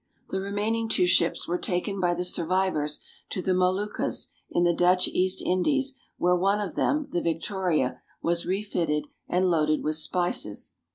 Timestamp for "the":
0.29-0.41, 2.15-2.25, 3.39-3.53, 4.63-4.73, 7.11-7.21